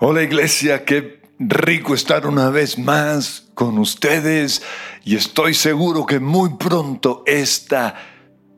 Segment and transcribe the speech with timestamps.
[0.00, 4.62] Hola iglesia, qué rico estar una vez más con ustedes
[5.02, 7.96] y estoy seguro que muy pronto esta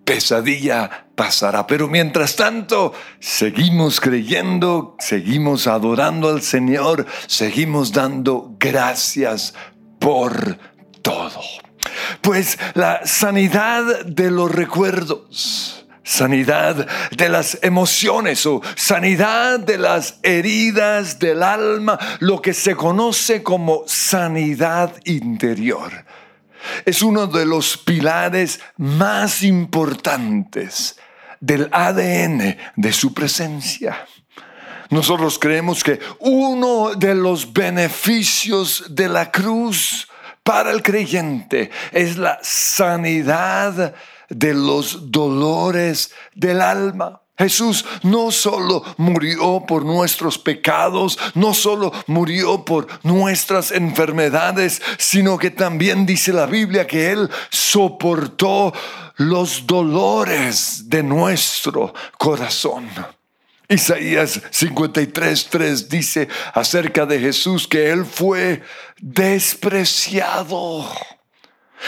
[0.05, 1.67] pesadilla pasará.
[1.67, 9.55] Pero mientras tanto, seguimos creyendo, seguimos adorando al Señor, seguimos dando gracias
[9.99, 10.59] por
[11.01, 11.41] todo.
[12.21, 15.80] Pues la sanidad de los recuerdos
[16.11, 23.45] sanidad de las emociones o sanidad de las heridas del alma, lo que se conoce
[23.45, 26.05] como sanidad interior.
[26.85, 30.99] Es uno de los pilares más importantes
[31.39, 34.05] del ADN de su presencia.
[34.91, 40.09] Nosotros creemos que uno de los beneficios de la cruz
[40.43, 43.95] para el creyente es la sanidad
[44.31, 47.21] de los dolores del alma.
[47.37, 55.51] Jesús no solo murió por nuestros pecados, no solo murió por nuestras enfermedades, sino que
[55.51, 58.75] también dice la Biblia que Él soportó
[59.17, 62.91] los dolores de nuestro corazón.
[63.71, 68.63] Isaías 53:3 dice acerca de Jesús que Él fue
[68.99, 70.85] despreciado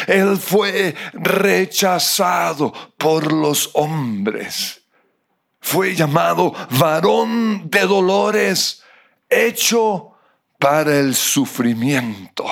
[0.07, 4.83] él fue rechazado por los hombres.
[5.61, 8.83] Fue llamado varón de dolores,
[9.29, 10.13] hecho
[10.59, 12.45] para el sufrimiento.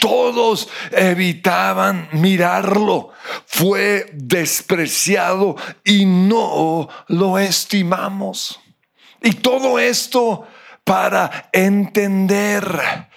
[0.00, 3.10] Todos evitaban mirarlo.
[3.46, 8.58] Fue despreciado y no lo estimamos.
[9.22, 10.46] Y todo esto
[10.84, 13.08] para entender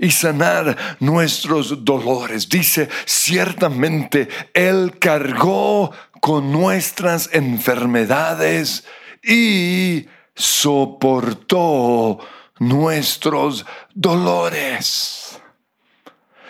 [0.00, 2.48] y sanar nuestros dolores.
[2.48, 8.84] Dice, ciertamente Él cargó con nuestras enfermedades
[9.22, 12.18] y soportó
[12.58, 15.38] nuestros dolores.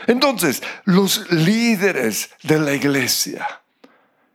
[0.07, 3.47] Entonces, los líderes de la iglesia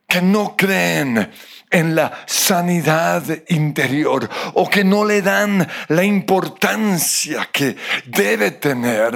[0.08, 1.32] que no creen
[1.76, 7.76] en la sanidad interior o que no le dan la importancia que
[8.06, 9.14] debe tener.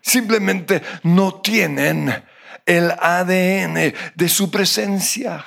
[0.00, 2.14] Simplemente no tienen
[2.64, 5.44] el ADN de su presencia.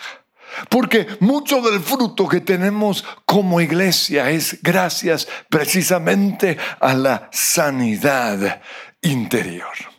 [0.69, 8.61] Porque mucho del fruto que tenemos como iglesia es gracias precisamente a la sanidad
[9.01, 9.96] interior.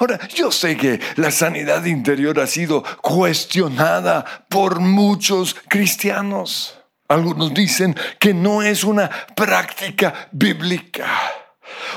[0.00, 6.78] Ahora, yo sé que la sanidad interior ha sido cuestionada por muchos cristianos.
[7.06, 11.06] Algunos dicen que no es una práctica bíblica.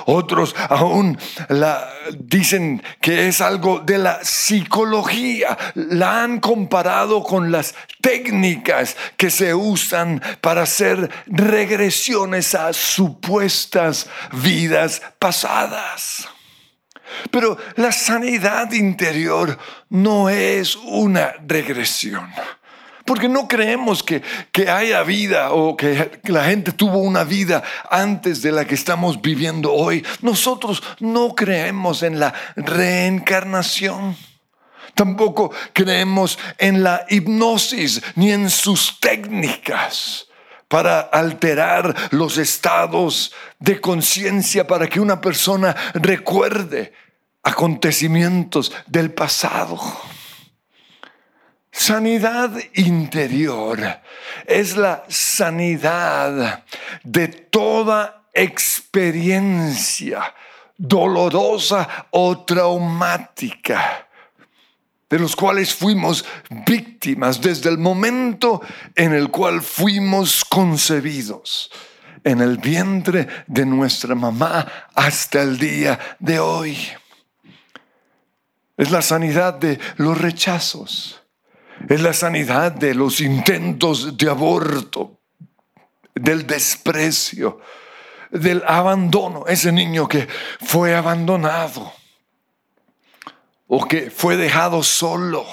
[0.05, 5.57] Otros aún la, dicen que es algo de la psicología.
[5.75, 15.01] La han comparado con las técnicas que se usan para hacer regresiones a supuestas vidas
[15.19, 16.32] pasadas.
[17.31, 19.57] Pero la sanidad interior
[19.89, 22.29] no es una regresión.
[23.05, 28.41] Porque no creemos que, que, haya vida o que la gente tuvo una vida antes
[28.41, 30.05] de la que estamos viviendo hoy.
[30.21, 34.15] Nosotros no creemos en la reencarnación.
[34.95, 40.27] Tampoco creemos en la hipnosis ni en sus técnicas
[40.73, 46.93] para alterar los estados de conciencia para que una persona recuerde
[47.43, 49.79] acontecimientos del pasado.
[51.71, 53.99] Sanidad interior
[54.47, 56.63] es la sanidad
[57.03, 60.33] de toda experiencia
[60.75, 64.02] dolorosa o traumática
[65.13, 66.25] de los cuales fuimos
[66.65, 68.63] víctimas desde el momento
[68.95, 71.69] en el cual fuimos concebidos
[72.23, 74.65] en el vientre de nuestra mamá
[74.95, 76.75] hasta el día de hoy.
[78.75, 81.21] Es la sanidad de los rechazos.
[81.87, 85.19] Es la sanidad de los intentos de aborto,
[86.15, 87.59] del desprecio,
[88.31, 89.45] del abandono.
[89.45, 90.27] Ese niño que
[90.59, 91.93] fue abandonado
[93.67, 95.45] o que fue dejado solo.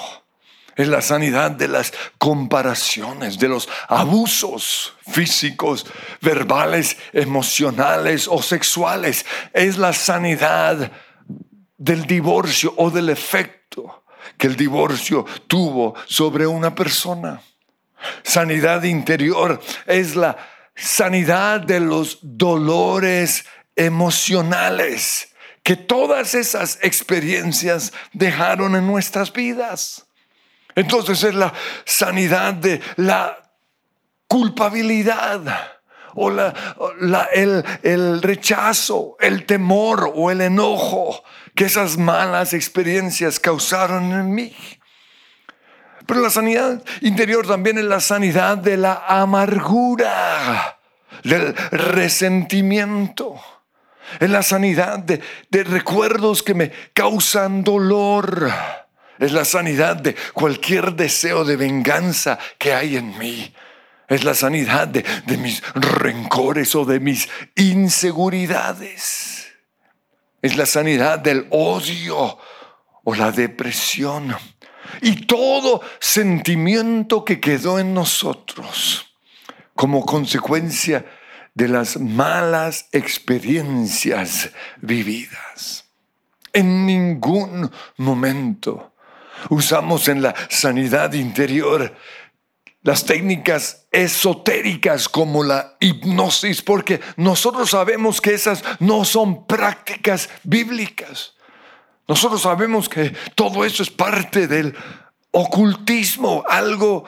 [0.75, 5.85] Es la sanidad de las comparaciones, de los abusos físicos,
[6.21, 9.25] verbales, emocionales o sexuales.
[9.53, 10.91] Es la sanidad
[11.77, 14.05] del divorcio o del efecto
[14.37, 17.41] que el divorcio tuvo sobre una persona.
[18.23, 20.37] Sanidad interior es la
[20.75, 25.30] sanidad de los dolores emocionales
[25.63, 30.07] que todas esas experiencias dejaron en nuestras vidas.
[30.75, 31.53] Entonces es la
[31.85, 33.37] sanidad de la
[34.27, 35.41] culpabilidad
[36.15, 36.53] o la,
[37.33, 41.23] el, el rechazo, el temor o el enojo
[41.55, 44.55] que esas malas experiencias causaron en mí.
[46.05, 50.77] Pero la sanidad interior también es la sanidad de la amargura,
[51.23, 53.39] del resentimiento.
[54.19, 55.21] Es la sanidad de,
[55.63, 58.51] recuerdos que me causan dolor.
[59.19, 63.53] Es la sanidad de cualquier deseo de venganza que hay en mí.
[64.07, 69.47] Es la sanidad de, de mis rencores o de mis inseguridades.
[70.41, 72.37] Es la sanidad del odio
[73.03, 74.35] o la depresión.
[75.01, 79.07] Y todo sentimiento que quedó en nosotros
[79.75, 81.05] como consecuencia
[81.53, 84.51] de las malas experiencias
[84.81, 85.85] vividas.
[86.53, 88.93] En ningún momento
[89.49, 91.95] usamos en la sanidad interior
[92.83, 101.35] las técnicas esotéricas como la hipnosis, porque nosotros sabemos que esas no son prácticas bíblicas.
[102.07, 104.75] Nosotros sabemos que todo eso es parte del
[105.31, 107.05] ocultismo, algo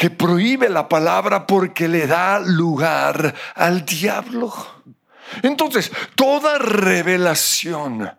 [0.00, 4.50] que prohíbe la palabra porque le da lugar al diablo.
[5.42, 8.10] Entonces, toda revelación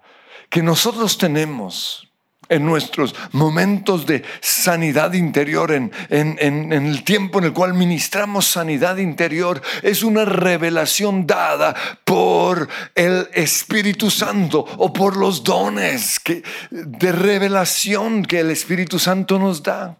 [0.48, 2.07] que nosotros tenemos
[2.50, 8.98] en nuestros momentos de sanidad interior, en, en, el tiempo en el cual ministramos sanidad
[8.98, 11.74] interior, es una revelación dada
[12.06, 16.22] por el Espíritu Santo o por los dones
[16.69, 19.98] de revelación que el Espíritu Santo nos da.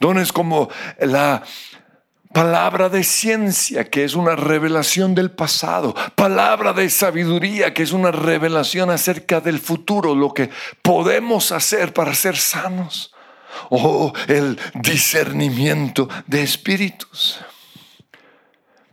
[0.00, 1.42] Dones como la
[2.32, 8.10] palabra de ciencia, que es una revelación del pasado, palabra de sabiduría, que es una
[8.10, 10.48] revelación acerca del futuro, lo que
[10.80, 13.12] podemos hacer para ser sanos,
[13.68, 17.40] o el discernimiento de espíritus.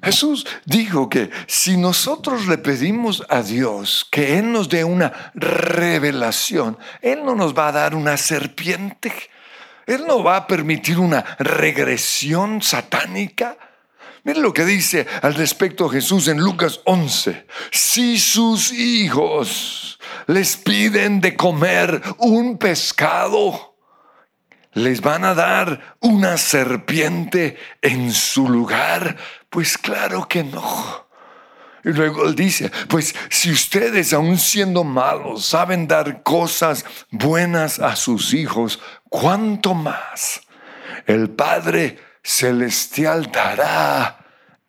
[0.04, 6.78] Jesús dijo que si nosotros le pedimos a Dios que Él nos dé una revelación,
[7.02, 9.12] Él no nos va a dar una serpiente
[9.88, 13.58] él no va a permitir una regresión satánica.
[14.24, 17.48] Miren lo que dice al respecto Jesús en Lucas 11.
[17.72, 19.98] Si sus hijos
[20.28, 23.78] les piden de comer un pescado,
[24.74, 29.16] les van a dar una serpiente en su lugar.
[29.50, 31.08] Pues claro que no.
[31.88, 37.96] Y luego él dice, pues si ustedes aún siendo malos saben dar cosas buenas a
[37.96, 40.42] sus hijos, ¿cuánto más
[41.06, 44.18] el Padre Celestial dará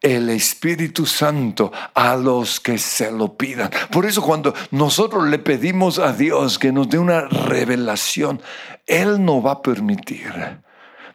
[0.01, 3.69] el Espíritu Santo a los que se lo pidan.
[3.91, 8.41] Por eso cuando nosotros le pedimos a Dios que nos dé una revelación,
[8.87, 10.61] Él no va a permitir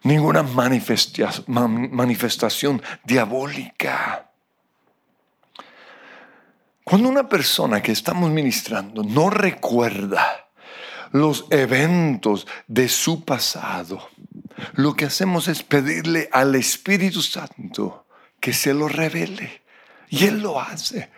[0.04, 4.30] ninguna manifestación diabólica.
[6.84, 10.32] Cuando una persona que estamos ministrando no recuerda
[11.13, 14.10] los eventos de su pasado,
[14.74, 18.06] lo que hacemos es pedirle al Espíritu Santo
[18.39, 19.62] que se lo revele.
[20.10, 21.10] Y Él lo hace.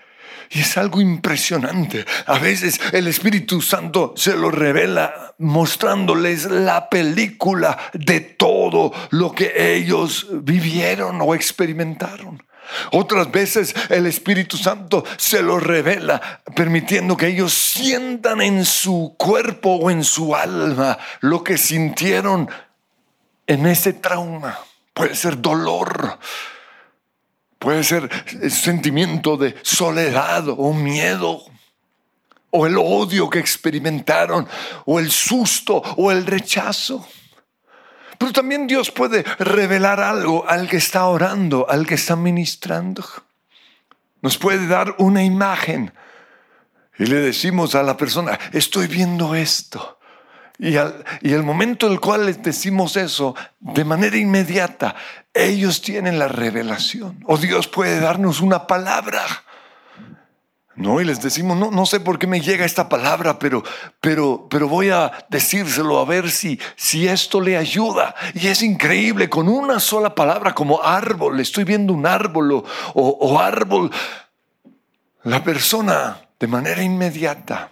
[0.51, 2.05] Y es algo impresionante.
[2.27, 9.75] A veces el Espíritu Santo se lo revela mostrándoles la película de todo lo que
[9.75, 12.43] ellos vivieron o experimentaron.
[12.91, 19.75] Otras veces el Espíritu Santo se lo revela, permitiendo que ellos sientan en su cuerpo
[19.75, 22.49] o en su alma lo que sintieron
[23.47, 24.59] en ese trauma.
[24.93, 26.17] Puede ser dolor,
[27.59, 28.09] puede ser
[28.49, 31.41] sentimiento de soledad o miedo,
[32.51, 34.47] o el odio que experimentaron,
[34.85, 37.05] o el susto o el rechazo.
[38.17, 43.05] Pero también Dios puede revelar algo al que está orando, al que está ministrando.
[44.21, 45.93] Nos puede dar una imagen.
[46.97, 49.99] Y le decimos a la persona, estoy viendo esto.
[50.57, 54.95] Y, al, y el momento en el cual les decimos eso, de manera inmediata,
[55.33, 57.19] ellos tienen la revelación.
[57.25, 59.25] O Dios puede darnos una palabra
[60.75, 63.63] no, y les decimos, no, no sé por qué me llega esta palabra, pero,
[64.01, 68.13] pero, pero voy a decírselo a ver si, si esto le ayuda.
[68.33, 72.63] Y es increíble, con una sola palabra como árbol, estoy viendo un árbol o,
[72.93, 73.89] o árbol,
[75.23, 77.71] la persona de manera inmediata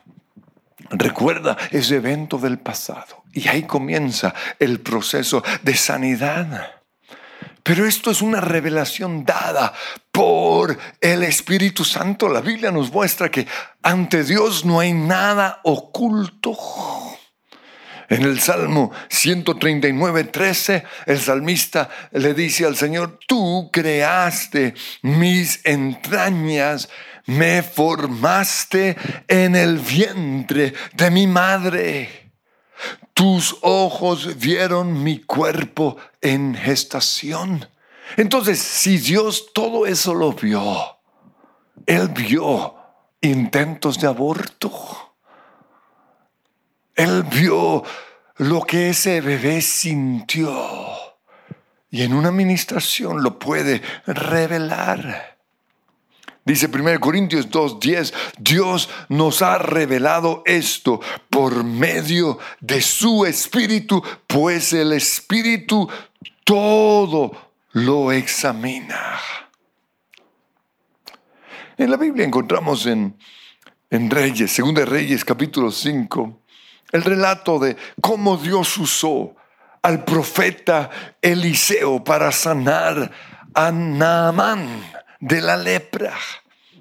[0.90, 3.24] recuerda ese evento del pasado.
[3.34, 6.83] Y ahí comienza el proceso de sanidad.
[7.64, 9.74] Pero esto es una revelación dada
[10.12, 12.28] por el Espíritu Santo.
[12.28, 13.48] La Biblia nos muestra que
[13.82, 16.58] ante Dios no hay nada oculto.
[18.10, 26.90] En el Salmo 139, 13, el salmista le dice al Señor, tú creaste mis entrañas,
[27.26, 32.23] me formaste en el vientre de mi madre.
[33.14, 37.68] Tus ojos vieron mi cuerpo en gestación.
[38.18, 40.98] Entonces, si Dios todo eso lo vio,
[41.86, 42.76] Él vio
[43.22, 44.72] intentos de aborto.
[46.96, 47.84] Él vio
[48.38, 50.54] lo que ese bebé sintió.
[51.90, 55.33] Y en una administración lo puede revelar.
[56.46, 64.74] Dice 1 Corintios 2:10, Dios nos ha revelado esto por medio de su Espíritu, pues
[64.74, 65.90] el Espíritu
[66.44, 67.32] todo
[67.72, 69.20] lo examina.
[71.78, 73.18] En la Biblia encontramos en,
[73.90, 76.42] en Reyes, Segunda Reyes capítulo 5,
[76.92, 79.34] el relato de cómo Dios usó
[79.82, 80.90] al profeta
[81.22, 83.12] Eliseo para sanar
[83.54, 86.14] a Naamán de la lepra.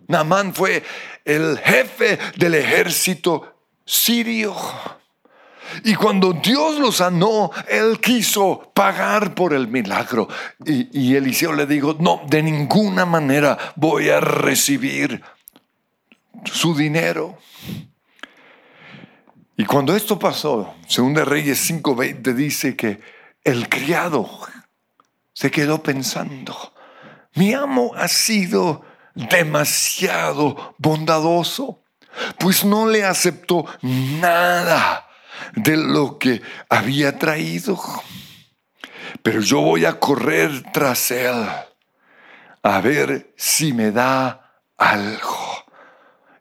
[0.09, 0.83] Naamán fue
[1.25, 4.55] el jefe del ejército sirio.
[5.85, 10.29] Y cuando Dios lo sanó, él quiso pagar por el milagro.
[10.67, 15.23] Y, Eliseo le dijo, no, de ninguna manera voy a recibir
[16.45, 17.39] su dinero.
[19.57, 23.01] Y cuando esto pasó, según de Reyes 5:20 dice que
[23.45, 24.29] el criado
[25.33, 26.73] se quedó pensando,
[27.35, 28.85] mi amo ha sido
[29.15, 31.83] demasiado bondadoso,
[32.39, 35.07] pues no le aceptó nada
[35.55, 37.81] de lo que había traído.
[39.23, 41.47] Pero yo voy a correr tras él
[42.63, 45.65] a ver si me da algo.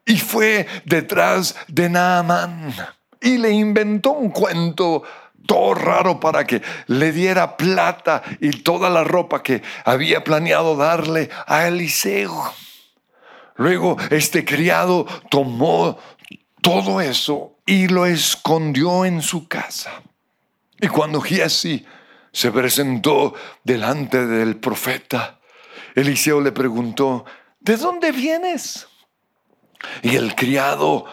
[0.05, 2.73] Y fue detrás de Naaman
[3.21, 5.03] y le inventó un cuento
[5.45, 11.29] todo raro para que le diera plata y toda la ropa que había planeado darle
[11.47, 12.53] a Eliseo.
[13.55, 15.97] Luego este criado tomó
[16.61, 20.01] todo eso y lo escondió en su casa.
[20.79, 21.85] Y cuando Giesi
[22.31, 23.33] se presentó
[23.63, 25.39] delante del profeta,
[25.95, 27.25] Eliseo le preguntó,
[27.59, 28.87] ¿de dónde vienes?
[30.01, 31.05] Y el criado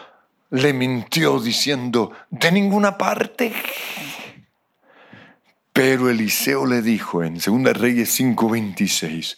[0.51, 3.53] le mintió diciendo, de ninguna parte.
[5.81, 9.37] Pero Eliseo le dijo en 2 Reyes 5:26,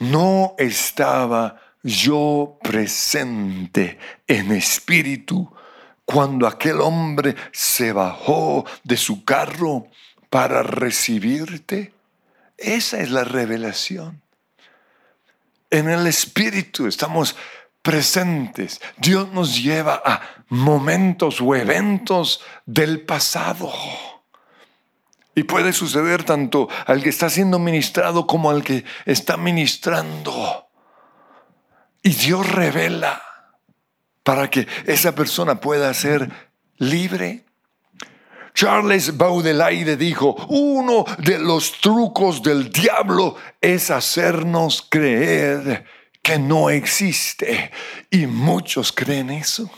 [0.00, 5.50] no estaba yo presente en espíritu
[6.04, 9.86] cuando aquel hombre se bajó de su carro
[10.28, 11.94] para recibirte.
[12.58, 14.20] Esa es la revelación.
[15.70, 17.36] En el espíritu estamos
[17.80, 18.82] presentes.
[18.98, 20.20] Dios nos lleva a
[20.50, 23.72] momentos o eventos del pasado.
[25.34, 30.66] Y puede suceder tanto al que está siendo ministrado como al que está ministrando.
[32.02, 33.22] Y Dios revela
[34.22, 36.30] para que esa persona pueda ser
[36.78, 37.44] libre.
[38.54, 45.84] Charles Baudelaire dijo, uno de los trucos del diablo es hacernos creer
[46.22, 47.70] que no existe.
[48.10, 49.70] Y muchos creen eso.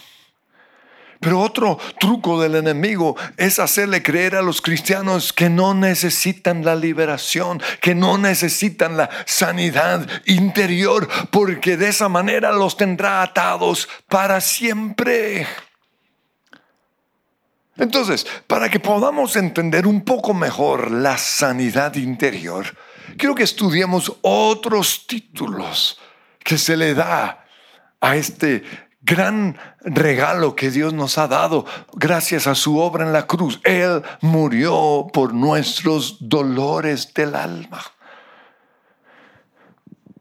[1.23, 6.75] Pero otro truco del enemigo es hacerle creer a los cristianos que no necesitan la
[6.75, 14.41] liberación, que no necesitan la sanidad interior, porque de esa manera los tendrá atados para
[14.41, 15.47] siempre.
[17.77, 22.67] Entonces, para que podamos entender un poco mejor la sanidad interior,
[23.17, 26.01] quiero que estudiemos otros títulos
[26.43, 27.47] que se le da
[28.01, 28.65] a este
[29.03, 33.61] gran regalo que Dios nos ha dado gracias a su obra en la cruz.
[33.65, 37.83] Él murió por nuestros dolores del alma.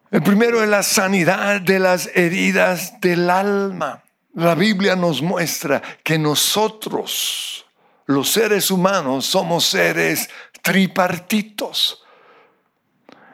[0.09, 4.03] El primero es la sanidad de las heridas del alma.
[4.33, 7.65] La Biblia nos muestra que nosotros,
[8.07, 10.29] los seres humanos, somos seres
[10.61, 12.00] tripartitos.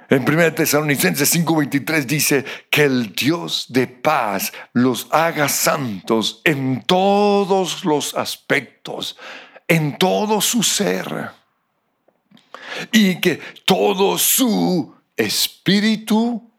[0.10, 7.84] En 1 Tesalonicenses 5:23 dice que el Dios de paz los haga santos en todos
[7.84, 9.18] los aspectos,
[9.68, 11.32] en todo su ser,
[12.92, 16.52] y que todo su espíritu,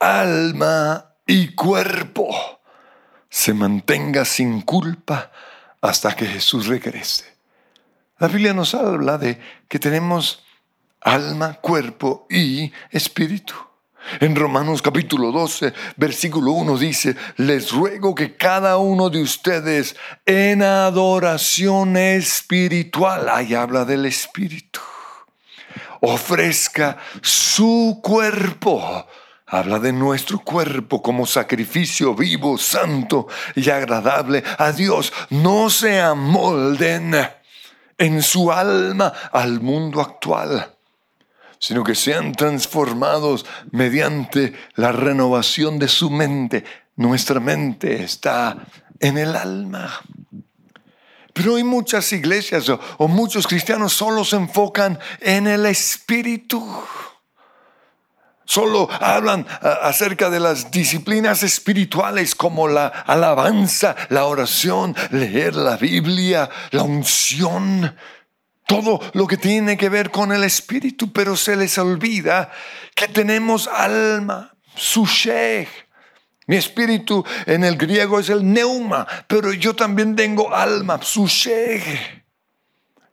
[0.00, 2.28] alma y cuerpo
[3.28, 5.30] se mantenga sin culpa
[5.80, 7.36] hasta que Jesús regrese.
[8.18, 9.38] La Biblia nos habla de
[9.68, 10.42] que tenemos
[11.00, 13.54] alma, cuerpo y espíritu.
[14.20, 20.62] En Romanos capítulo 12, versículo 1 dice, les ruego que cada uno de ustedes en
[20.62, 24.80] adoración espiritual, ahí habla del Espíritu,
[26.00, 29.06] ofrezca su cuerpo.
[29.50, 35.10] Habla de nuestro cuerpo como sacrificio vivo, santo y agradable a Dios.
[35.30, 37.14] No se amolden
[37.96, 40.77] en su alma al mundo actual
[41.58, 46.64] sino que sean transformados mediante la renovación de su mente.
[46.96, 48.56] Nuestra mente está
[49.00, 50.00] en el alma.
[51.32, 56.82] Pero hay muchas iglesias o, muchos cristianos solo se enfocan en el espíritu.
[58.44, 66.48] Solo hablan acerca de las disciplinas espirituales como la alabanza, la oración, leer la Biblia,
[66.70, 67.94] la unción
[68.68, 72.52] todo lo que tiene que ver con el espíritu, pero se les olvida
[72.94, 75.70] que tenemos alma, su sheikh.
[76.46, 82.22] Mi espíritu en el griego es el neuma, pero yo también tengo alma, su sheikh.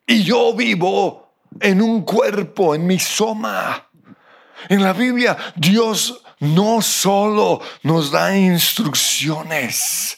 [0.06, 3.90] Y yo vivo en un cuerpo, en mi soma.
[4.68, 10.18] En la Biblia Dios no solo nos da instrucciones,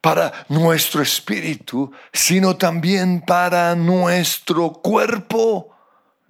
[0.00, 5.76] para nuestro espíritu, sino también para nuestro cuerpo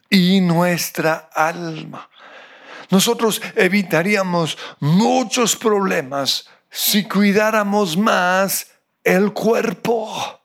[0.09, 2.09] y nuestra alma.
[2.91, 8.67] Nosotros evitaríamos muchos problemas si cuidáramos más
[9.05, 10.41] el cuerpo.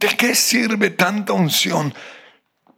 [0.00, 1.94] ¿De qué sirve tanta unción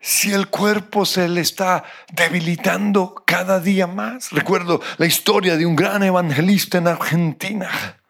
[0.01, 4.33] si el cuerpo se le está debilitando cada día más?
[4.33, 8.01] Recuerdo la historia de un gran evangelista en Argentina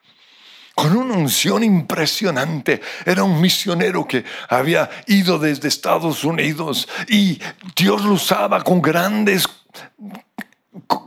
[0.76, 2.82] con una unción impresionante.
[3.06, 7.40] Era un misionero que había ido desde Estados Unidos y
[7.74, 9.48] Dios lo usaba con grandes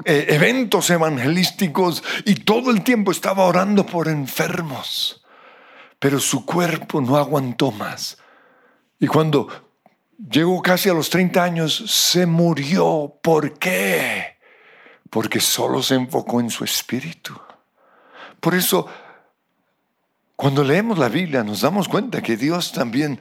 [0.05, 5.23] eh, eventos evangelísticos y todo el tiempo estaba orando por enfermos.
[5.99, 8.17] Pero su cuerpo no aguantó más.
[8.99, 9.49] Y cuando
[10.17, 13.19] llegó casi a los 30 años, se murió.
[13.21, 14.39] ¿Por qué?
[15.11, 17.39] Porque solo se enfocó en su espíritu.
[18.39, 18.87] Por eso
[20.39, 23.19] cuando leemos la Biblia nos damos cuenta que Dios también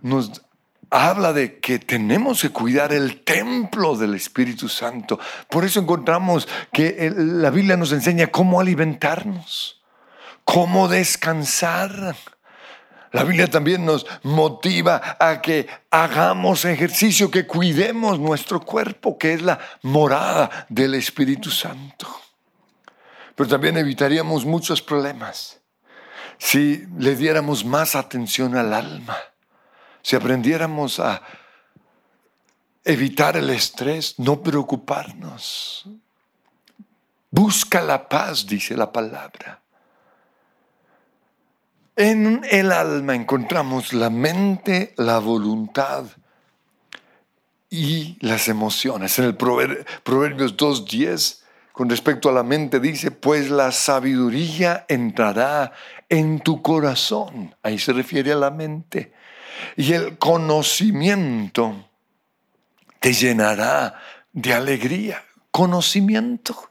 [0.00, 0.42] nos
[0.90, 5.18] habla de que tenemos que cuidar el templo del Espíritu Santo.
[5.50, 9.82] Por eso encontramos que la Biblia nos enseña cómo alimentarnos,
[10.44, 12.14] cómo descansar.
[13.10, 19.42] La Biblia también nos motiva a que hagamos ejercicio, que cuidemos nuestro cuerpo, que es
[19.42, 22.06] la morada del Espíritu Santo.
[23.34, 25.58] Pero también evitaríamos muchos problemas
[26.42, 29.16] si le diéramos más atención al alma,
[30.02, 31.22] si aprendiéramos a
[32.82, 35.86] evitar el estrés, no preocuparnos.
[37.30, 39.62] Busca la paz, dice la palabra.
[41.94, 46.06] En el alma encontramos la mente, la voluntad
[47.70, 49.16] y las emociones.
[49.20, 55.72] En el Proverbios 2.10 con respecto a la mente dice, pues la sabiduría entrará
[56.12, 57.56] en tu corazón.
[57.62, 59.14] Ahí se refiere a la mente.
[59.76, 61.88] Y el conocimiento
[63.00, 63.98] te llenará
[64.30, 65.24] de alegría.
[65.50, 66.70] Conocimiento.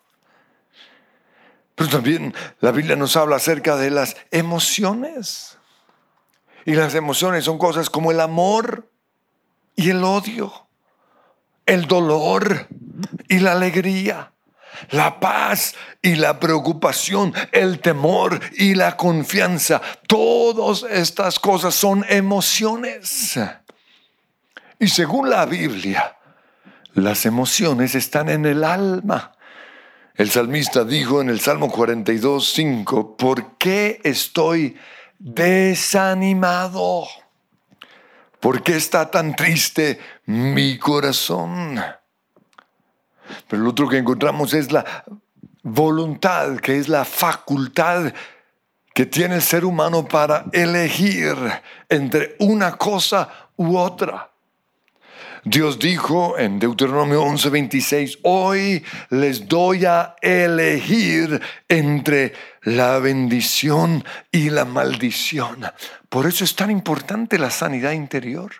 [1.73, 5.57] Pero también la Biblia nos habla acerca de las emociones.
[6.63, 8.91] Y las emociones son cosas como el amor
[9.75, 10.67] y el odio,
[11.65, 12.67] el dolor
[13.27, 14.30] y la alegría
[14.89, 19.81] la paz y la preocupación, el temor y la confianza.
[20.07, 23.39] Todas estas cosas son emociones.
[24.79, 26.17] Y según la Biblia,
[26.93, 29.33] las emociones están en el alma.
[30.15, 34.77] El salmista dijo en el Salmo 42, 5, ¿por qué estoy
[35.17, 37.07] desanimado?
[38.39, 41.79] ¿Por qué está tan triste mi corazón?
[43.47, 44.85] Pero lo otro que encontramos es la
[45.63, 48.13] voluntad, que es la facultad
[48.93, 51.35] que tiene el ser humano para elegir
[51.87, 54.31] entre una cosa u otra.
[55.43, 64.65] Dios dijo en Deuteronomio 11:26, hoy les doy a elegir entre la bendición y la
[64.65, 65.65] maldición.
[66.09, 68.51] Por eso es tan importante la sanidad interior.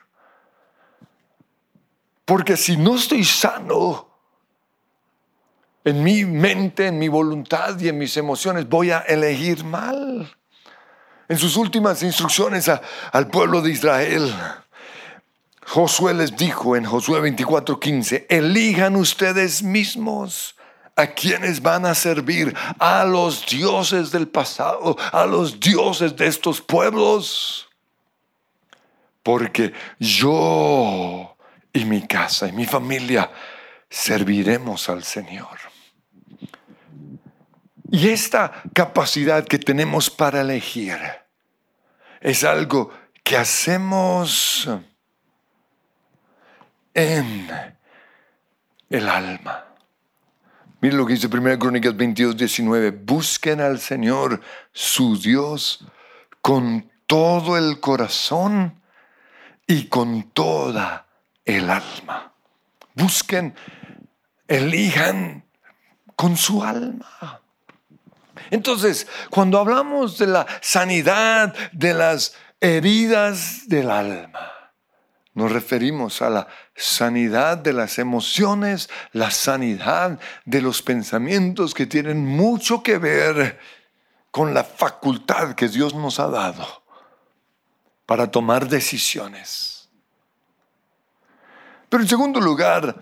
[2.25, 4.10] Porque si no estoy sano,
[5.83, 10.31] en mi mente, en mi voluntad y en mis emociones voy a elegir mal.
[11.27, 12.69] En sus últimas instrucciones
[13.11, 14.33] al pueblo de Israel,
[15.65, 20.55] Josué les dijo en Josué 24:15, elijan ustedes mismos
[20.95, 22.55] ¿A quienes van a servir?
[22.77, 27.69] A los dioses del pasado, a los dioses de estos pueblos.
[29.23, 31.35] Porque yo
[31.73, 33.31] y mi casa y mi familia
[33.89, 35.70] serviremos al Señor.
[37.91, 40.97] Y esta capacidad que tenemos para elegir
[42.21, 42.89] es algo
[43.21, 44.69] que hacemos
[46.93, 47.49] en
[48.89, 49.65] el alma.
[50.79, 52.91] Miren lo que dice 1 Crónicas 22, 19.
[52.91, 54.39] Busquen al Señor,
[54.71, 55.85] su Dios,
[56.41, 58.81] con todo el corazón
[59.67, 61.07] y con toda
[61.43, 62.31] el alma.
[62.95, 63.53] Busquen,
[64.47, 65.43] elijan
[66.15, 67.40] con su alma.
[68.51, 74.51] Entonces, cuando hablamos de la sanidad de las heridas del alma,
[75.33, 82.25] nos referimos a la sanidad de las emociones, la sanidad de los pensamientos que tienen
[82.25, 83.57] mucho que ver
[84.29, 86.83] con la facultad que Dios nos ha dado
[88.05, 89.89] para tomar decisiones.
[91.87, 93.01] Pero en segundo lugar,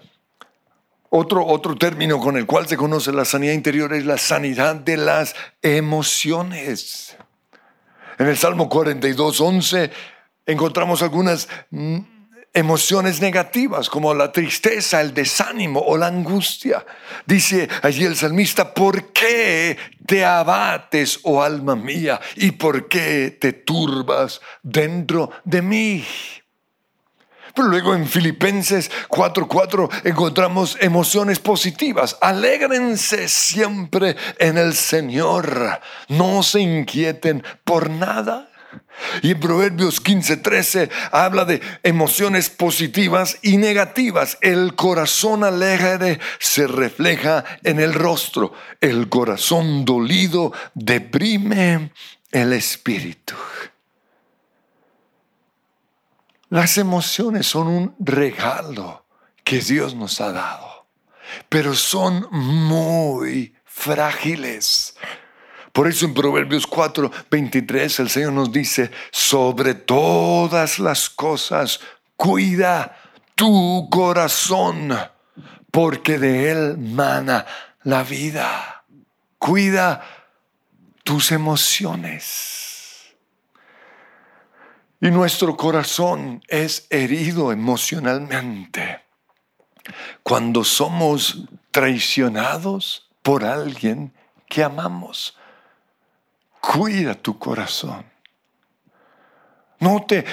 [1.09, 4.97] otro, otro término con el cual se conoce la sanidad interior es la sanidad de
[4.97, 7.17] las emociones.
[8.17, 9.91] En el Salmo 42, 11
[10.45, 11.99] encontramos algunas mm,
[12.53, 16.85] emociones negativas como la tristeza, el desánimo o la angustia.
[17.25, 22.19] Dice allí el salmista, ¿por qué te abates, oh alma mía?
[22.35, 26.05] ¿Y por qué te turbas dentro de mí?
[27.61, 32.17] Luego en Filipenses 4:4 encontramos emociones positivas.
[32.21, 35.79] Alégrense siempre en el Señor.
[36.07, 38.49] No se inquieten por nada.
[39.21, 44.37] Y en Proverbios 15:13 habla de emociones positivas y negativas.
[44.41, 48.53] El corazón alegre se refleja en el rostro.
[48.79, 51.91] El corazón dolido deprime
[52.31, 53.35] el espíritu.
[56.49, 59.05] Las emociones son un regalo
[59.43, 60.87] que Dios nos ha dado,
[61.47, 64.95] pero son muy frágiles.
[65.71, 71.79] Por eso en Proverbios 4, 23 el Señor nos dice, sobre todas las cosas,
[72.15, 72.97] cuida
[73.35, 74.97] tu corazón,
[75.69, 77.45] porque de él mana
[77.83, 78.83] la vida.
[79.37, 80.03] Cuida
[81.03, 82.68] tus emociones.
[85.01, 89.01] Y nuestro corazón es herido emocionalmente
[90.23, 94.13] cuando somos traicionados por alguien
[94.47, 95.37] que amamos
[96.59, 98.05] cuida tu corazón.
[99.79, 100.25] No te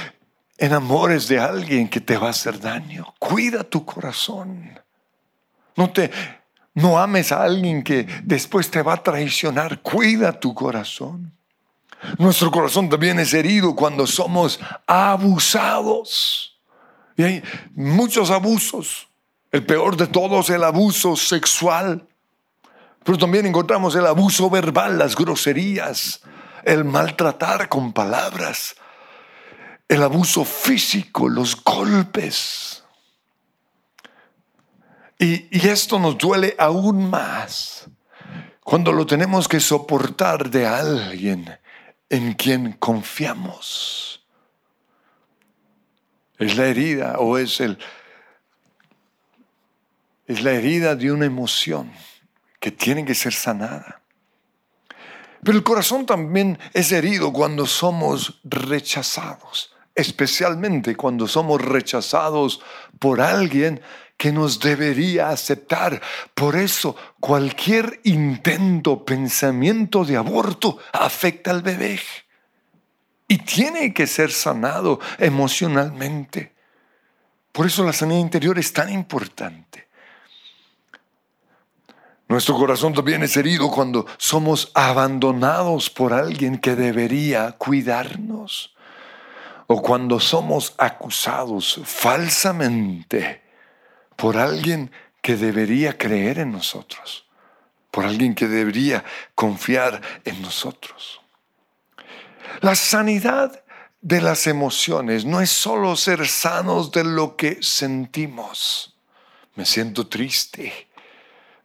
[0.58, 3.14] enamores de alguien que te va a hacer daño.
[3.18, 4.78] Cuida tu corazón.
[5.76, 6.10] No te
[6.74, 9.80] no ames a alguien que después te va a traicionar.
[9.80, 11.32] Cuida tu corazón.
[12.18, 16.58] Nuestro corazón también es herido cuando somos abusados.
[17.16, 17.42] Y hay
[17.74, 19.08] muchos abusos.
[19.50, 22.06] El peor de todos, el abuso sexual.
[23.04, 26.20] Pero también encontramos el abuso verbal, las groserías,
[26.64, 28.74] el maltratar con palabras,
[29.88, 32.82] el abuso físico, los golpes.
[35.18, 37.88] Y, y, esto nos duele aún más
[38.62, 41.56] cuando lo tenemos que soportar de alguien
[42.08, 44.26] en quien confiamos.
[46.38, 47.78] Es la herida o es el
[50.26, 51.92] es la herida de una emoción
[52.58, 54.02] que tiene que ser sanada.
[55.42, 62.60] Pero el corazón también es herido cuando somos rechazados, especialmente cuando somos rechazados
[62.98, 63.80] por alguien
[64.16, 66.00] que nos debería aceptar.
[66.34, 72.00] Por eso cualquier intento, pensamiento de aborto afecta al bebé
[73.28, 76.54] y tiene que ser sanado emocionalmente.
[77.52, 79.86] Por eso la sanidad interior es tan importante.
[82.28, 88.74] Nuestro corazón también es herido cuando somos abandonados por alguien que debería cuidarnos
[89.68, 93.45] o cuando somos acusados falsamente
[94.16, 94.90] por alguien
[95.22, 97.26] que debería creer en nosotros,
[97.90, 101.20] por alguien que debería confiar en nosotros.
[102.60, 103.62] La sanidad
[104.00, 108.96] de las emociones no es solo ser sanos de lo que sentimos.
[109.56, 110.88] Me siento triste,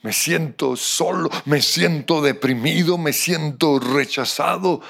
[0.02, 4.82] me siento solo, me siento deprimido, me siento rechazado,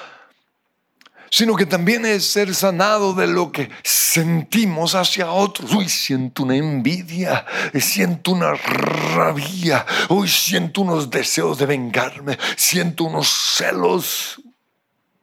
[1.31, 5.71] sino que también es ser sanado de lo que sentimos hacia otros.
[5.73, 7.45] Uy, siento una envidia,
[7.79, 14.41] siento una rabia, hoy siento unos deseos de vengarme, siento unos celos,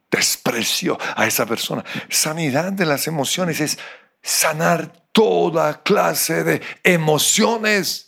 [0.09, 1.85] desprecio a esa persona.
[2.09, 3.77] Sanidad de las emociones es
[4.23, 8.07] sanar toda clase de emociones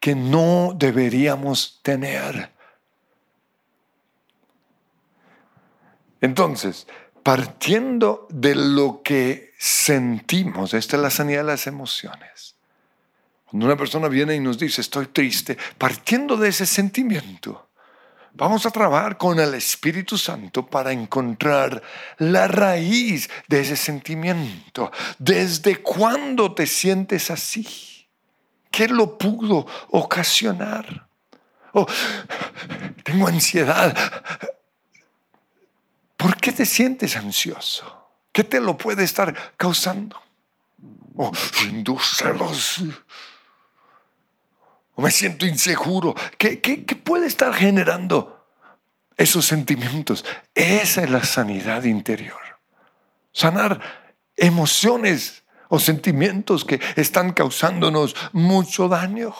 [0.00, 2.52] que no deberíamos tener.
[6.20, 6.86] Entonces,
[7.28, 12.56] partiendo de lo que sentimos, esta es la sanidad de las emociones.
[13.44, 17.66] Cuando una persona viene y nos dice, estoy triste, partiendo de ese sentimiento,
[18.34, 21.82] Vamos a trabajar con el Espíritu Santo para encontrar
[22.18, 24.92] la raíz de ese sentimiento.
[25.18, 28.06] ¿Desde cuándo te sientes así?
[28.70, 31.08] ¿Qué lo pudo ocasionar?
[31.72, 31.86] Oh,
[33.02, 33.96] tengo ansiedad.
[36.18, 38.10] ¿Por qué te sientes ansioso?
[38.32, 40.20] ¿Qué te lo puede estar causando?
[41.16, 42.82] Oh, celos
[44.98, 46.12] o me siento inseguro.
[46.36, 48.44] ¿Qué, qué, qué puede estar generando
[49.16, 50.24] esos sentimientos?
[50.56, 52.40] Esa es la sanidad interior.
[53.32, 53.80] Sanar
[54.36, 59.36] emociones o sentimientos que están causándonos mucho daño.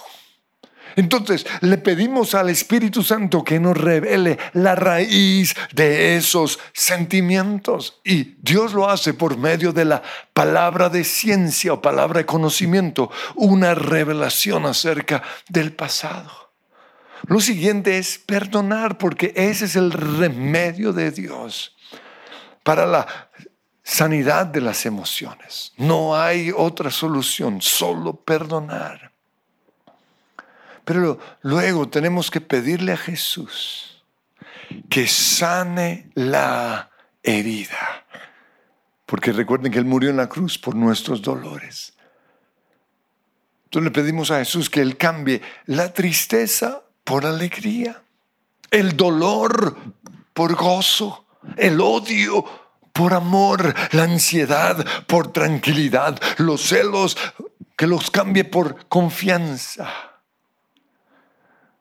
[0.99, 8.01] Entonces le pedimos al Espíritu Santo que nos revele la raíz de esos sentimientos.
[8.03, 13.13] Y Dios lo hace por medio de la palabra de ciencia o palabra de conocimiento,
[13.37, 16.51] una revelación acerca del pasado.
[17.29, 21.77] Lo siguiente es perdonar, porque ese es el remedio de Dios
[22.65, 23.07] para la
[23.85, 25.75] sanidad de las emociones.
[25.77, 29.13] No hay otra solución, solo perdonar.
[30.89, 34.03] Pero luego tenemos que pedirle a Jesús
[34.89, 36.91] que sane la
[37.23, 38.07] herida.
[39.05, 41.93] Porque recuerden que Él murió en la cruz por nuestros dolores.
[43.65, 48.03] Entonces le pedimos a Jesús que Él cambie la tristeza por alegría,
[48.71, 49.77] el dolor
[50.33, 51.27] por gozo,
[51.59, 52.47] el odio
[52.95, 57.19] por amor, la ansiedad por tranquilidad, los celos
[57.77, 60.08] que los cambie por confianza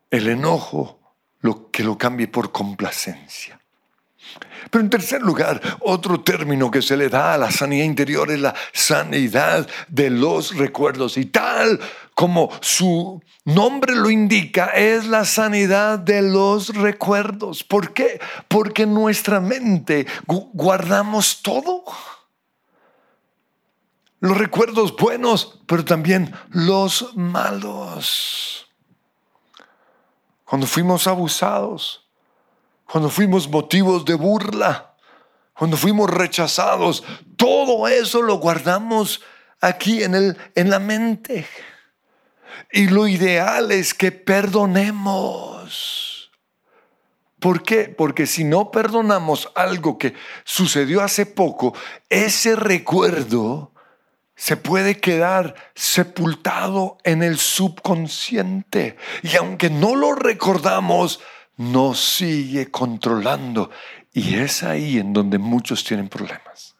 [0.09, 0.99] el enojo
[1.41, 3.59] lo que lo cambie por complacencia.
[4.69, 8.39] Pero en tercer lugar, otro término que se le da a la sanidad interior es
[8.39, 11.17] la sanidad de los recuerdos.
[11.17, 11.79] Y tal
[12.13, 17.63] como su nombre lo indica, es la sanidad de los recuerdos.
[17.63, 18.19] ¿Por qué?
[18.47, 21.83] Porque en nuestra mente guardamos todo.
[24.19, 28.66] Los recuerdos buenos, pero también los malos
[30.47, 32.07] cuando fuimos abusados,
[32.85, 34.93] cuando fuimos motivos de burla,
[35.53, 37.03] cuando fuimos rechazados,
[37.35, 39.21] todo eso lo guardamos
[39.59, 41.45] aquí en, el, en la mente.
[42.71, 46.31] Y lo ideal es que perdonemos.
[47.39, 47.89] ¿Por qué?
[47.89, 50.13] Porque si no perdonamos algo que
[50.45, 51.75] sucedió hace poco,
[52.07, 53.73] ese recuerdo
[54.37, 58.95] se puede quedar sepultado en el subconsciente.
[59.23, 61.19] Y aunque no lo recordamos,
[61.57, 63.71] nos sigue controlando.
[64.13, 66.75] Y es ahí en donde muchos tienen problemas.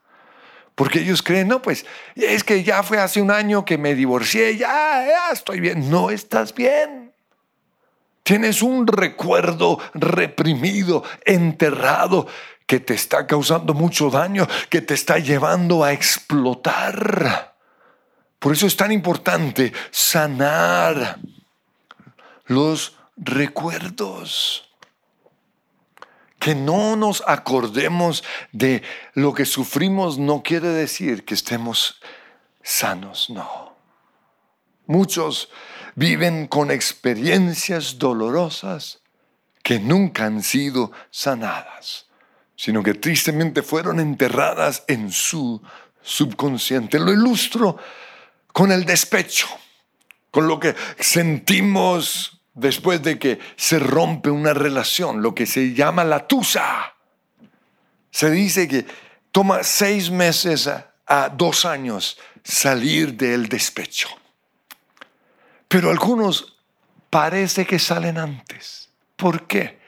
[0.76, 4.56] Porque ellos creen, no, pues es que ya fue hace un año que me divorcié,
[4.56, 5.90] ya, ya estoy bien.
[5.90, 7.12] No estás bien.
[8.22, 12.28] Tienes un recuerdo reprimido, enterrado,
[12.68, 17.56] que te está causando mucho daño, que te está llevando a explotar.
[18.40, 21.18] Por eso es tan importante sanar
[22.46, 24.66] los recuerdos.
[26.38, 32.00] Que no nos acordemos de lo que sufrimos no quiere decir que estemos
[32.62, 33.76] sanos, no.
[34.86, 35.50] Muchos
[35.96, 39.00] viven con experiencias dolorosas
[39.64, 42.07] que nunca han sido sanadas
[42.58, 45.62] sino que tristemente fueron enterradas en su
[46.02, 47.00] subconsciente.
[47.00, 47.78] Lo ilustro
[48.52, 49.48] con el despecho,
[50.32, 56.04] con lo que sentimos después de que se rompe una relación, lo que se llama
[56.04, 56.96] la tusa.
[58.10, 58.86] Se dice que
[59.32, 64.10] toma seis meses a, dos años salir del despecho.
[65.68, 66.58] Pero algunos
[67.12, 68.90] parece que salen antes.
[69.16, 69.80] ¿Por qué?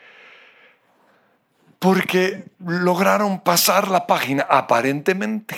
[1.80, 5.58] Porque lograron pasar la página aparentemente.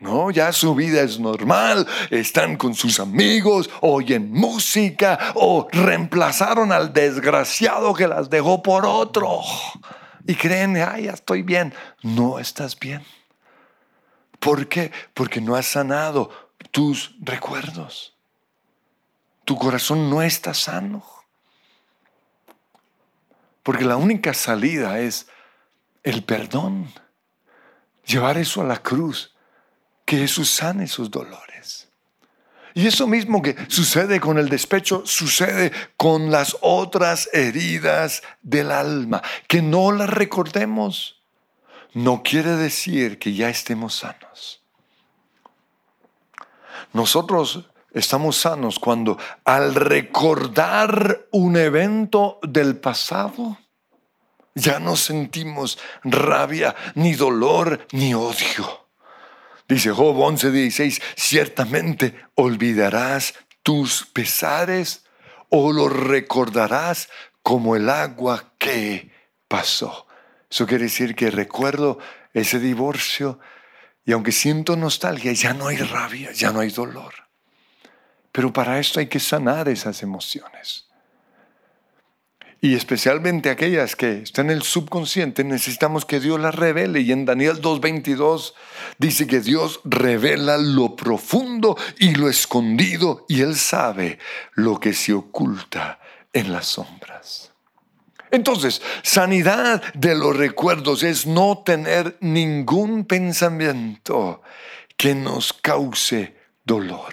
[0.00, 6.92] No, ya su vida es normal, están con sus amigos, oyen música o reemplazaron al
[6.92, 9.40] desgraciado que las dejó por otro.
[10.26, 11.72] y creen, ay, ya estoy bien.
[12.02, 13.02] No estás bien.
[14.40, 14.92] ¿Por qué?
[15.14, 16.30] Porque no has sanado
[16.70, 18.14] tus recuerdos.
[19.46, 21.02] Tu corazón no está sano.
[23.62, 25.28] Porque la única salida es
[26.04, 26.92] el perdón.
[28.06, 29.34] Llevar eso a la cruz.
[30.04, 31.88] Que Jesús sane sus dolores.
[32.74, 39.22] Y eso mismo que sucede con el despecho, sucede con las otras heridas del alma.
[39.48, 41.24] Que no las recordemos
[41.94, 44.60] no quiere decir que ya estemos sanos.
[46.92, 53.58] Nosotros estamos sanos cuando al recordar un evento del pasado,
[54.54, 58.86] ya no sentimos rabia, ni dolor, ni odio.
[59.68, 65.04] Dice Job 11:16, ciertamente olvidarás tus pesares
[65.48, 67.08] o los recordarás
[67.42, 69.10] como el agua que
[69.48, 70.06] pasó.
[70.50, 71.98] Eso quiere decir que recuerdo
[72.32, 73.40] ese divorcio
[74.04, 77.14] y aunque siento nostalgia, ya no hay rabia, ya no hay dolor.
[78.32, 80.86] Pero para esto hay que sanar esas emociones.
[82.64, 87.02] Y especialmente aquellas que están en el subconsciente, necesitamos que Dios las revele.
[87.02, 88.54] Y en Daniel 2.22
[88.96, 94.18] dice que Dios revela lo profundo y lo escondido y Él sabe
[94.54, 96.00] lo que se oculta
[96.32, 97.52] en las sombras.
[98.30, 104.40] Entonces, sanidad de los recuerdos es no tener ningún pensamiento
[104.96, 107.12] que nos cause dolor.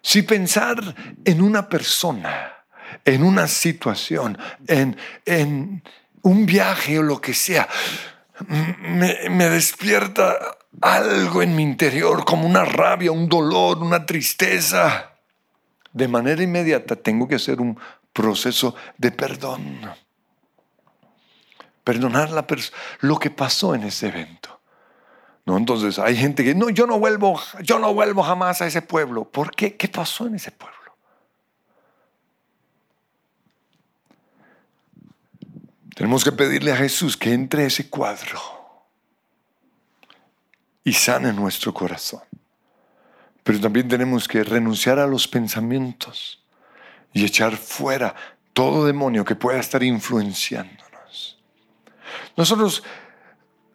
[0.00, 2.61] Si pensar en una persona,
[3.04, 5.82] en una situación, en,
[6.22, 7.68] un viaje o lo que sea,
[8.48, 15.12] me, me despierta algo en mi interior, como una rabia, un dolor, una tristeza,
[15.92, 17.78] de manera inmediata tengo que hacer un
[18.12, 19.80] proceso de perdón.
[21.84, 22.46] Perdonar la
[23.00, 24.60] lo que pasó en ese evento.
[25.44, 28.80] No, entonces hay gente que no, yo no vuelvo, yo no vuelvo jamás a ese
[28.80, 29.24] pueblo.
[29.24, 29.76] ¿Por qué?
[29.76, 30.76] ¿Qué pasó en ese pueblo?
[36.02, 38.40] Tenemos que pedirle a Jesús que entre ese cuadro
[40.82, 42.22] y sane nuestro corazón.
[43.44, 46.42] Pero también tenemos que renunciar a los pensamientos
[47.12, 48.16] y echar fuera
[48.52, 51.38] todo demonio que pueda estar influenciándonos.
[52.36, 52.82] Nosotros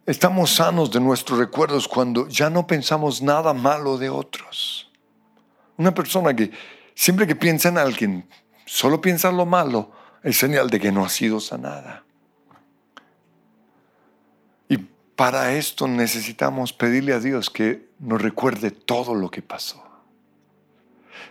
[0.05, 4.91] estamos sanos de nuestros recuerdos cuando ya no pensamos nada malo de otros.
[5.77, 6.51] Una persona que
[6.93, 8.27] siempre que piensa en alguien,
[8.65, 12.03] solo piensa en lo malo, es señal de que no ha sido sanada.
[14.69, 14.77] Y
[15.17, 19.83] para esto necesitamos pedirle a Dios que nos recuerde todo lo que pasó.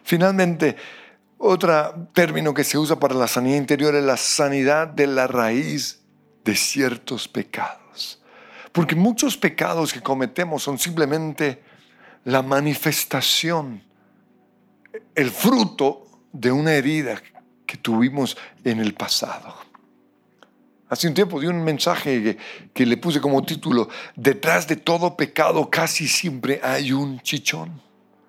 [0.03, 0.75] Finalmente,
[1.39, 6.01] otro término que se usa para la sanidad interior es la sanidad de la raíz
[6.45, 8.21] de ciertos pecados.
[8.73, 11.63] Porque muchos pecados que cometemos son simplemente
[12.25, 13.85] la manifestación,
[15.15, 17.23] el fruto de una herida
[17.65, 19.66] que tuvimos en el pasado.
[20.89, 22.37] Hace un tiempo di un mensaje
[22.73, 27.83] que, le puse como título, detrás de todo pecado casi siempre hay un chichón.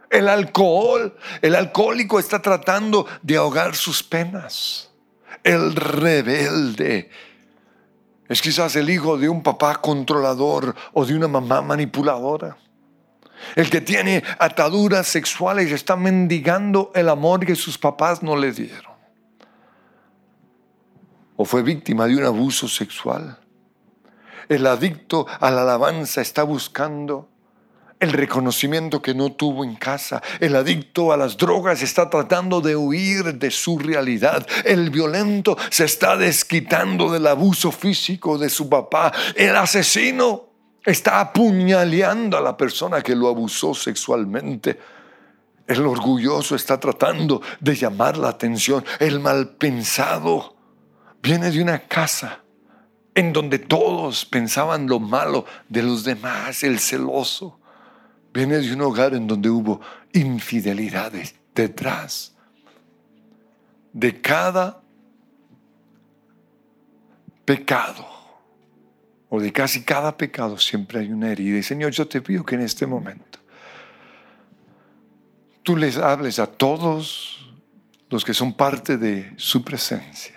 [0.10, 4.90] El alcohol, el alcohólico está tratando de ahogar sus penas.
[5.44, 7.12] El rebelde
[8.28, 12.58] es quizás el hijo de un papá controlador o de una mamá manipuladora.
[13.56, 18.97] El que tiene ataduras sexuales está mendigando el amor que sus papás no le dieron.
[21.38, 23.40] O fue víctima de un abuso sexual.
[24.50, 27.30] El adicto a la alabanza está buscando
[28.00, 30.22] el reconocimiento que no tuvo en casa.
[30.40, 34.46] El adicto a las drogas está tratando de huir de su realidad.
[34.64, 39.12] El violento se está desquitando del abuso físico de su papá.
[39.36, 40.46] El asesino
[40.86, 44.80] está apuñaleando a la persona que lo abusó sexualmente.
[45.66, 48.86] El orgulloso está tratando de llamar la atención.
[49.00, 50.57] El malpensado
[51.22, 52.44] viene de una casa
[53.14, 56.64] en donde todos pensaban lo malo de los demás.
[56.64, 57.60] El celoso
[58.38, 59.82] Viene de un hogar en donde hubo
[60.14, 62.36] infidelidades detrás
[63.92, 64.80] de cada
[67.44, 68.06] pecado
[69.28, 71.58] o de casi cada pecado siempre hay una herida.
[71.58, 73.40] Y Señor, yo te pido que en este momento
[75.64, 77.52] tú les hables a todos
[78.08, 80.37] los que son parte de su presencia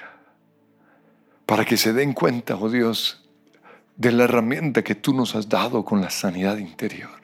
[1.51, 3.29] para que se den cuenta, oh Dios,
[3.97, 7.21] de la herramienta que tú nos has dado con la sanidad interior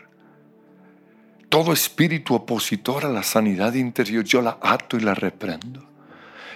[1.48, 5.88] todo espíritu opositor a la sanidad interior, yo la ato y la reprendo.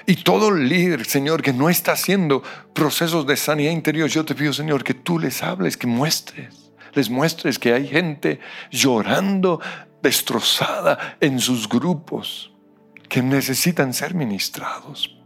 [0.07, 2.43] Y todo líder, Señor, que no está haciendo
[2.75, 7.09] procesos de sanidad interior, yo te pido, Señor, que tú les hables, que muestres, les
[7.09, 8.41] muestres que hay gente
[8.71, 9.61] llorando,
[10.03, 12.53] destrozada en sus grupos,
[13.09, 15.20] que necesitan ser ministrados.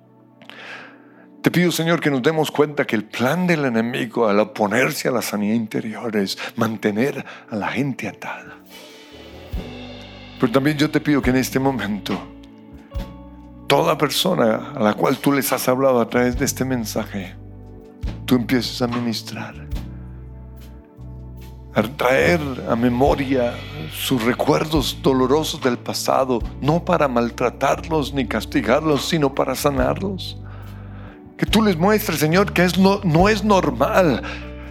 [1.45, 5.11] Te pido, Señor, que nos demos cuenta que el plan del enemigo al oponerse a
[5.11, 8.57] la sanidad interior es mantener a la gente atada.
[10.41, 12.19] Pero también yo te pido que en este momento,
[13.67, 17.37] toda persona a la cual tú les has hablado a través de este mensaje,
[18.25, 19.55] tú empieces a ministrar,
[21.75, 22.41] a traer
[22.71, 23.53] a memoria
[23.93, 30.39] sus recuerdos dolorosos del pasado, no para maltratarlos ni castigarlos, sino para sanarlos.
[31.37, 34.23] Que tú les muestres, Señor, que es no, no es normal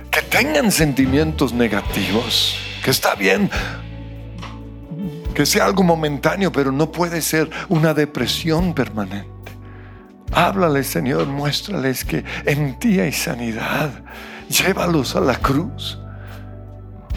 [0.10, 3.50] que tengan sentimientos negativos, que está bien
[5.34, 9.30] que sea algo momentáneo, pero no puede ser una depresión permanente.
[10.32, 13.92] Háblales, Señor, muéstrales que en ti hay sanidad.
[14.50, 16.00] Llévalos a la cruz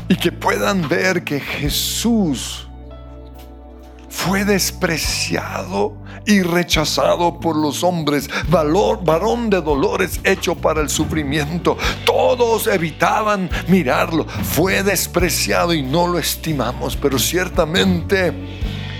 [0.09, 2.66] y que puedan ver que Jesús
[4.27, 5.95] fue despreciado
[6.27, 11.77] y rechazado por los hombres, valor, varón de dolores hecho para el sufrimiento.
[12.05, 14.27] Todos evitaban mirarlo.
[14.27, 18.33] Fue despreciado y no lo estimamos, pero ciertamente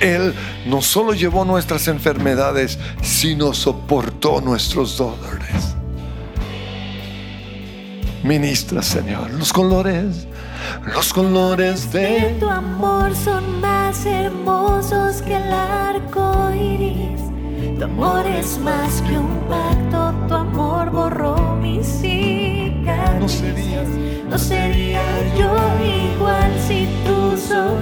[0.01, 0.33] Él
[0.67, 5.75] no solo llevó nuestras enfermedades, sino soportó nuestros dolores.
[8.23, 10.29] Ministra, Señor, los colores
[10.95, 17.21] los colores de tu amor son más hermosos que el arco iris.
[17.79, 23.21] Tu amor es más que un pacto, tu amor borró mis cicatrices.
[23.21, 23.83] No sería,
[24.31, 25.03] no sería
[25.39, 25.53] yo
[26.15, 27.77] igual si tus ojos